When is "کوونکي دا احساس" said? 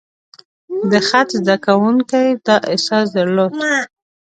1.65-3.05